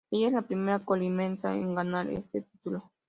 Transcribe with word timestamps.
Ella 0.09 0.25
es 0.27 0.33
la 0.33 0.41
primera 0.41 0.83
Colimense 0.83 1.47
en 1.47 1.75
ganar 1.75 2.09
este 2.09 2.41
título. 2.41 2.91